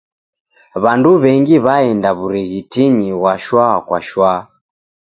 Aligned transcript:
W'andu 0.83 1.11
w'engi 1.23 1.55
w'aenda 1.65 2.09
w'urighitinyi 2.17 3.09
ghwa 3.19 3.33
shwa 3.43 3.67
kwa 3.87 3.99
shwa. 4.07 4.33